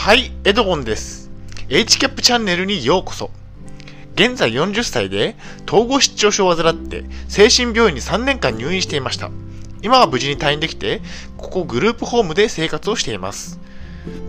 [0.00, 1.30] はい、エドゴンです。
[1.68, 3.30] h キャップチャンネルにようこそ。
[4.14, 5.36] 現在40歳で
[5.68, 9.30] 統合失調症を患って精神病院に3年間入院していました。
[9.82, 11.02] 今は無事に退院できて、
[11.36, 13.60] ここグループホームで生活をしています。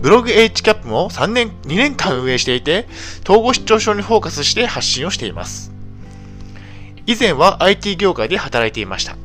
[0.02, 2.86] ブログ h キャップも3年、2年間運営していて、
[3.24, 5.72] 統合失調症にフォーカスして発信をしています。
[7.06, 9.16] 以前は IT 業界で働いていました。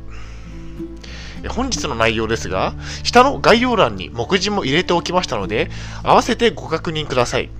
[1.46, 2.74] 本日の内容ですが、
[3.04, 5.70] 下の概要欄に目次も入れておきましたので、
[6.02, 7.50] 合わせてご確認ください。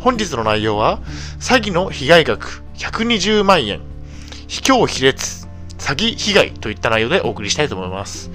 [0.00, 1.00] 本日の内容は、
[1.40, 3.80] 詐欺の被害額120万円、
[4.48, 8.30] 非教非列、詐欺被害といった内容でお送りしたいと思います。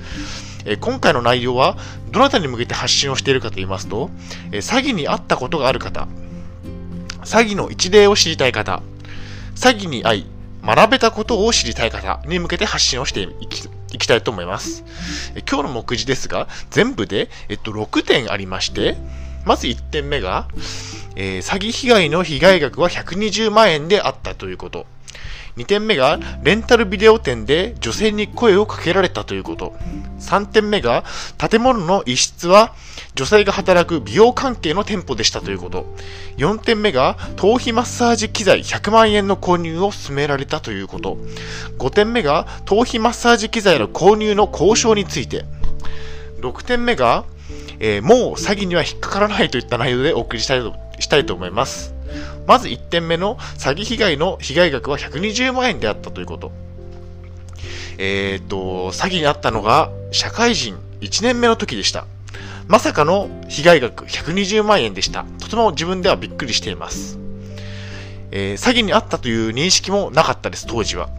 [0.82, 1.78] 今回の内容は、
[2.12, 4.10] どなたに向けて発信をしているかと言いますと、
[4.52, 6.08] 詐欺に遭ったことがある方、
[7.24, 8.82] 詐欺の一例を知りたい方、
[9.56, 10.26] 詐欺に遭い、
[10.64, 14.84] 学べたことを知りたい方に向けて発信をしていきいきたいと思います。
[15.50, 18.98] 今日の目次ですが、全部で、えっと、6点ありまして、
[19.46, 20.48] まず1点目が、
[21.16, 24.86] えー、詐欺被害の被害額は120万円であったということ。
[25.58, 29.74] 2点目が、レンタルビデオ店で女性に声をかけられたということ。
[30.20, 31.04] 3点目が、
[31.38, 32.76] 建物の一室は
[33.18, 35.88] 女性が働く美容関係の店舗でしたということ。
[36.38, 41.18] 4点目が、頭皮マッサージ機材100万円の購入を勧められたということ。
[41.80, 45.46] 5点目が、頭皮マッサージ機材の購入の交渉について。
[46.42, 47.26] 6点目が、
[47.80, 51.96] えー、もう詐欺には引っかからないといった内容でお送りしたいとしたいと思います。
[52.46, 56.52] まず1点目の詐欺被害の被害額は120万円であったということ。
[57.98, 62.06] えっ、と、詐欺にあったのが社会人1年目の時でした。
[62.68, 65.26] まさかの被害額120万円でした。
[65.40, 67.18] とても自分ではびっくりしています。
[68.32, 71.10] えー、詐欺にあったという認識もなかったです、当時は。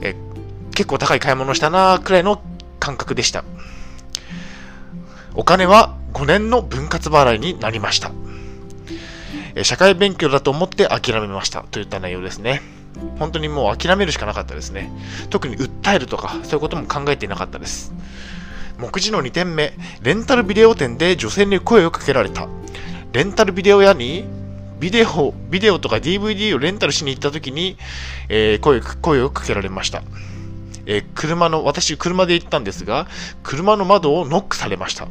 [0.00, 2.40] えー、結構高い買い物したなくらいの
[2.78, 3.44] 感覚でした。
[5.34, 8.12] お金は5年の分割払いになりました。
[9.56, 12.62] え社会勉強だと思って諦めましたといった内容ですね。
[13.18, 14.92] 本当にもう諦めるしかなかったですね。
[15.30, 17.92] 特に訴えるとか、そういうことも考えていなかったです。
[18.78, 22.48] 目次の2点目、レンタルビデオ店で女性に声をかけられた。
[23.12, 24.24] レンタルビデオ屋に
[24.80, 27.76] ビデオ、ビデオとか DVD をレンタルしに行った時に、
[28.28, 30.02] えー、声声をかけられました。
[30.86, 33.06] えー、車の、私、車で行ったんですが、
[33.42, 35.06] 車の窓をノックされました。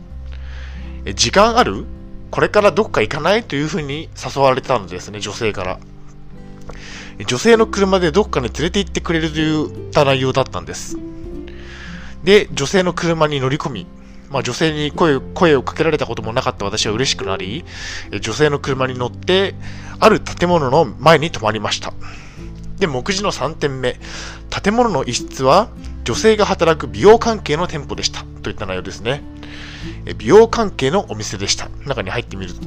[1.06, 1.86] えー、時間ある？
[2.30, 3.44] これからどっか行かない？
[3.44, 5.80] というふうに誘われたんですね、女性から。
[7.26, 10.98] 女性の車でどっかに連れて行ってくれるといった内容だったんです。
[12.24, 13.88] で、女性の車に乗り込み、
[14.30, 17.66] まあ、女性に声声をかけられたこともなかった私は嬉しくなり、
[18.20, 19.56] 女性の車に乗って、
[20.00, 21.94] ある建物の前に止まりました。
[22.80, 24.00] で、目次の3点目。
[24.50, 25.70] 建物の一室は
[26.04, 28.24] 女性が働く美容関係の店舗でした。
[28.42, 29.22] といった内容ですね。
[30.18, 31.70] 美容関係のお店でした。
[31.86, 32.60] 中に入ってみると、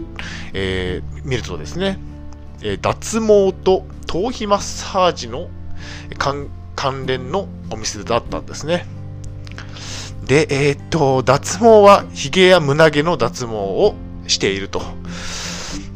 [0.52, 1.98] えー、見るとですね、
[2.80, 5.48] 脱毛と頭皮マッサージの
[6.18, 8.86] 関連のお店だったんですね。
[10.26, 13.94] で、えー、っと、脱毛は髭や胸毛の脱毛を
[14.26, 14.82] していると。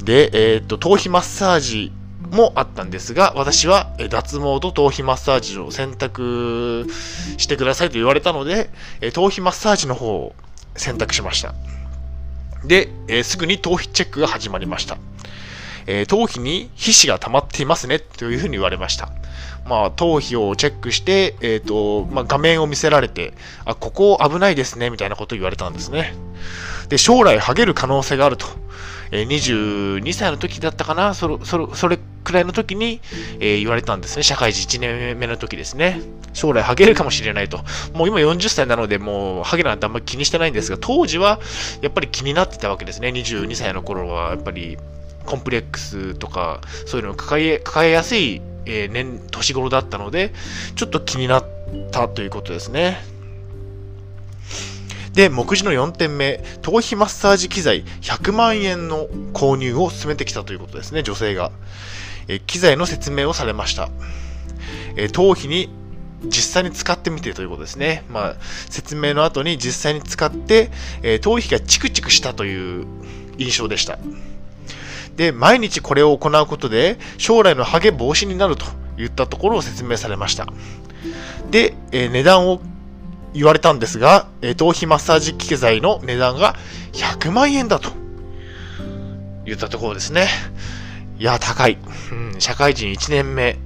[0.05, 1.93] で、えー、っと、頭皮マッサージ
[2.31, 6.87] もあったんですが、私は脱毛と頭皮マッサージを選択
[7.39, 8.71] してくださいと言われたので、
[9.13, 10.35] 頭皮マッサージの方を
[10.77, 11.55] 選択しました。
[12.65, 14.97] で、えー、すぐに頭皮チェックが始まりました。
[15.87, 19.11] えー、頭皮に皮脂が溜まっていますねというふうに言われました。
[19.67, 23.35] まあ、頭皮をチェックして、え、ー、と、まあ、画面を見せられて、
[23.65, 26.15] あ、ここ危ないですね、みたいなことを言われたんですね。
[26.89, 28.47] で、将来ハゲる可能性があると。
[29.13, 33.01] えー、22歳の時だったかな、それ、それ、それくらいの時に、
[33.41, 34.23] えー、言われたんですね。
[34.23, 36.01] 社会人1年目の時ですね。
[36.33, 37.59] 将来ハゲるかもしれないと。
[37.93, 41.41] もう今40歳なので、もうハゲなんてあんまり気にしてないんですが、当時は
[41.83, 43.09] やっぱり気になってたわけですね。
[43.09, 44.79] 22歳の頃は、やっぱり
[45.27, 50.33] コンプレックスとか、そういうのを抱え、抱えやすい、えー、年、年頃だったので、
[50.77, 51.45] ちょっと気になっ
[51.91, 53.03] たということですね。
[55.13, 61.51] で、目次の4点目、頭皮マッサージ機材100万円の購入を進めてきたということですね、女性が。
[62.29, 63.91] え機材の説明をされました。
[64.97, 65.69] え頭皮に
[66.27, 68.05] 実際に使ってみてということですね。
[68.09, 68.37] まあ、
[68.69, 70.71] 説明の後に実際に使って、
[71.03, 72.87] え頭皮がチクチクしたという
[73.39, 73.99] 印象でした。
[75.17, 78.67] で、毎日これを行うことで、将来のハゲ防止になると
[78.99, 80.47] いったところを説明されました。
[81.51, 82.61] で、え値段を
[83.33, 86.57] 言われたんですが、え頭皮マッサージ機材の値段が
[86.93, 87.91] 100万円だと
[89.45, 90.29] 言ったところですね。
[91.19, 91.79] いや、高い。
[92.13, 93.59] うん、社会人1年目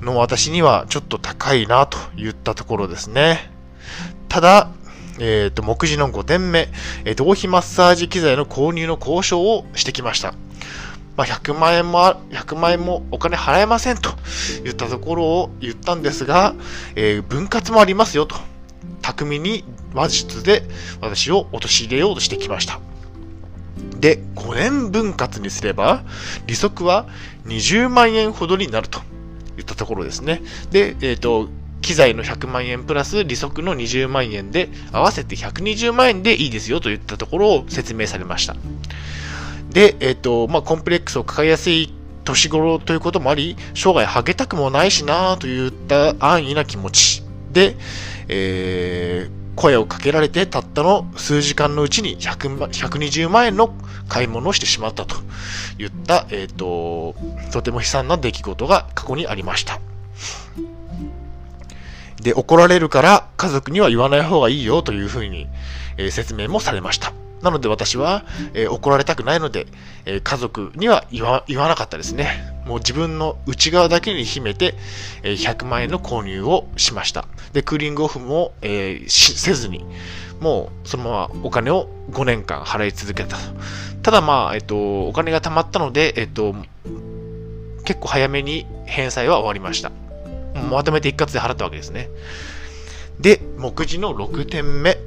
[0.00, 3.50] の私にはちょっと高いなと言ったところですね。
[4.28, 4.70] ただ、
[5.20, 6.68] えっ、と、目次の5点目、
[7.04, 10.34] えー、頭皮マッサージ機材の購入の交渉をしてきました。
[11.16, 11.98] まあ、100万円も、
[12.30, 14.10] 100万円もお金払えませんと
[14.62, 16.54] 言ったところを言ったんですが、
[16.94, 18.36] えー、分割もありますよと。
[19.02, 20.62] 巧みに話術で
[21.00, 22.80] 私を陥れようとしてきました。
[23.98, 26.04] で、5年分割にすれば、
[26.46, 27.08] 利息は
[27.46, 29.00] 20万円ほどになると
[29.56, 30.40] 言ったところですね。
[30.70, 31.48] で、えっ、ー、と、
[31.88, 38.54] 機材の100万円プラス利息の20万円で合わせて120万円でいいですよと言ったところを説明されました。
[39.70, 41.90] で、えっ、ー、と、まあ、コンプレックスを抱えやすい
[42.24, 47.74] 年頃ということもあり、生涯ハゲたくもないしなといった安易な気持ちで、
[48.28, 53.74] えー、声をかけられてたったの数時間のうちに100 120万円の
[54.08, 55.16] 買い物をしてしまったと
[55.78, 57.14] いった、えっ、ー、と、
[57.50, 59.80] とても悲惨な出来事が過去にありました。
[62.20, 65.46] で、怒られるから家族には言わない方がいいよというふうに、
[65.96, 67.12] え、説明もされました。
[67.42, 68.24] なので私は、
[68.54, 69.66] え、怒られたくないので、
[70.04, 72.52] え、家族には言わなかったですね。
[72.66, 74.74] もう自分の内側だけに秘めて、
[75.22, 77.26] え、100万円の購入をしました。
[77.52, 79.84] で、クーリングオフも、えせずに、
[80.40, 83.42] もうそのままお金を5年間払い続けたと。
[84.02, 86.54] ただまあ、えっと、お金が貯まったので、えっと、
[87.84, 89.90] 結構早めに返済は終わりました。
[90.62, 92.10] まとめて一括で払ったわけですね。
[93.20, 94.98] で、目次の6点目。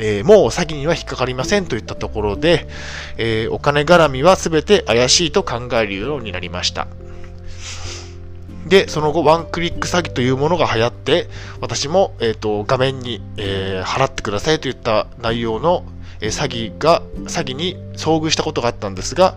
[0.00, 2.68] えー、もう詐欺には引っかかりませんといったところで、
[3.16, 6.86] えー、お金絡みは全て怪しいと考えるようになりました。
[8.68, 11.28] で、その後、ワンクリック詐欺というものが流行って、
[11.60, 15.84] 私も、え、ー、と、画面に、えー、払ってくださいといった内容の、
[16.20, 19.36] えー、詐欺が、詐欺に遭遇したことがあったんですが、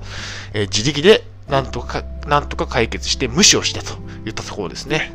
[0.54, 3.94] え自力でなんとか、なんとか解決して無視をしてと
[4.25, 5.12] いったところですね。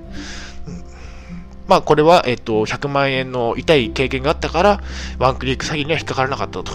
[1.68, 4.82] まあ、これは、えっと、100万円の痛い経験があったから、
[5.18, 6.72] ワンクリック詐欺には引っかからなかったと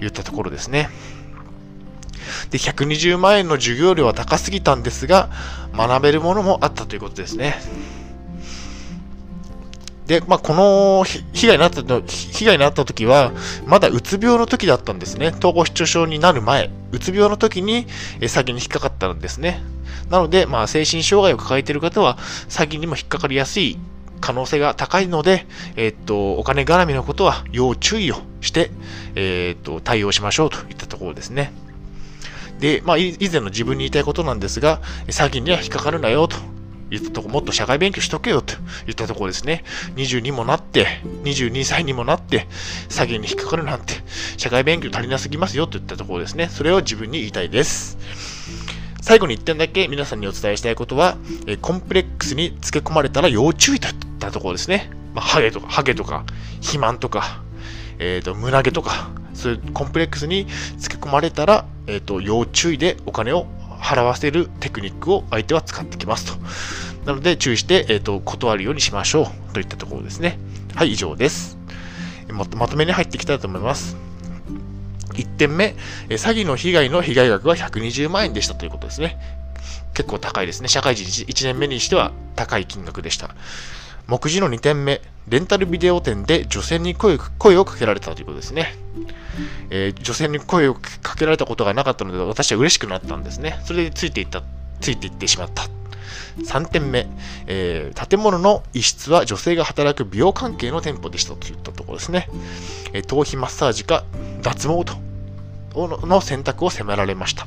[0.00, 0.88] いったところですね。
[2.50, 5.30] で、120万円の授業料は高すぎたんですが、
[5.76, 7.60] 学べるものもあったということですね。
[10.06, 13.32] で、まあ、この被害になった被害になった時は、
[13.66, 15.28] まだうつ病の時だったんですね。
[15.28, 17.86] 統合失調症になる前、うつ病の時に
[18.20, 19.62] 詐欺に引っかかったんですね。
[20.10, 22.18] なので、まあ、精神障害を抱えている方は、
[22.48, 23.78] 詐欺にも引っかかりやすい
[24.20, 25.46] 可能性が高いので、
[25.76, 28.70] えっと、お金絡みのことは要注意をして、
[29.14, 31.52] えっと、対応しましょうといったところですね。
[32.60, 36.36] で、まあ、以前の自分に言いたいことなんですが、詐欺には引っかかるなよと
[36.92, 38.54] 言ったとこ、もっと社会勉強しとけよと
[38.84, 39.64] 言ったところですね。
[39.96, 40.86] 22もなって、
[41.24, 42.46] 22歳にもなって、
[42.90, 43.94] 詐欺に引っかかるなんて、
[44.36, 46.50] 社会勉強足りなすぎますよといったところですね。
[46.50, 47.96] それを自分に言いたいです。
[49.00, 51.16] 最後に1点だけ皆さんにお伝えしたいことは、
[51.62, 54.90] コンプレックスにつけ込まれたら要注意といったところですね。
[55.14, 56.24] まあ、ハゲとか、ハゲとか、
[56.60, 57.42] 肥満とか、
[57.98, 60.46] え、ー、と、胸毛とか、そういうコンプレックスに
[60.78, 63.46] つけ込まれたら、えっ、ー、と、要注意でお金を
[63.82, 66.34] 払わせるテクニックを相手は使ってきますと。
[67.04, 70.38] なので注意して、えっ、ー、と、断るようにしましょうといったところですね。
[70.74, 71.58] はい、以上です。
[72.28, 73.96] ままとめに入っていきたいと思います。
[75.14, 75.74] 1点目、
[76.08, 79.18] 詐欺の被害の被害額は120万円でしたということですね。
[79.94, 80.68] 結構高いですね。
[80.68, 83.34] 社会人 1, 年目にしては高い金額でした。
[84.06, 88.74] 目次の2点目、レンタルビデオ店で女性に声声をかけられたということですね。
[89.70, 93.60] えー、女性に声をかけられたことがなかったので、私は嬉しくなったんですね。
[93.64, 94.42] それでついていった、
[94.80, 95.81] ついていってしまった。
[96.38, 97.06] 3点目、
[97.46, 102.28] えー、建物の一室は女性が働く美容関係の店舗でしたといったところですね。
[102.92, 104.04] えー、頭皮マッサージか
[104.42, 104.94] 脱毛と
[105.74, 107.46] の選択を迫られました。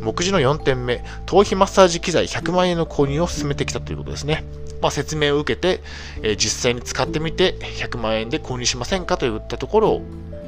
[0.00, 4.44] 目次の4点目、頭皮マッサージ機材100万円の購入を進めてきたということですね。
[4.80, 5.80] まあ、説明を受けて、
[6.22, 10.02] えー、実際に使ってみて100万円で購入しませんかといったところを、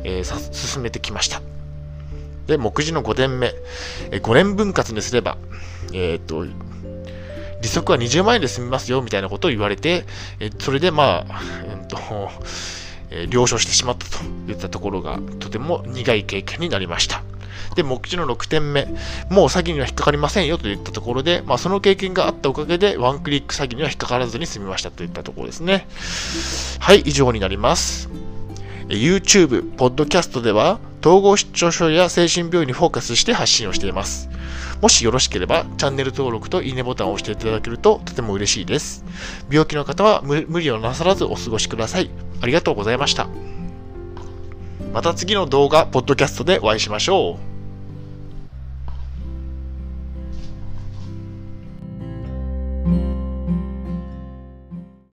[0.05, 1.43] えー、進めてきました。
[2.47, 3.53] で、目次の5点目、
[4.11, 5.37] えー、5年分割にすれば、
[5.93, 6.47] えっ、と、
[7.63, 10.05] 利息は20万円で済みますよみたいなことを言われて、
[10.39, 11.99] えそれでまあ、えっと、
[13.11, 17.23] え了承してしまったといったところがとても苦い経験になりました。
[17.75, 18.87] で、目次の6点目、
[19.29, 25.87] もう詐欺には引っかかりませんよといったところで、まあ、その経験があったおかげで、ワンクリック詐欺には引っかからずに済みましたといったところですね。
[26.81, 28.09] はい、以上になります。
[28.89, 34.30] YouTube、ポッドキャストでは、統合失調症や精神病院にフォーカスして発信をしています。
[34.81, 39.05] もしよろしければ、チャンネル登録といいねボタンを押していただけるととても嬉しいです。
[39.51, 42.11] 病気の方は無理をなさらずお過ごしください。
[42.41, 43.29] ありがとうございました。
[44.95, 47.50] また次の動画、ポッドキャストでお会いしましょう。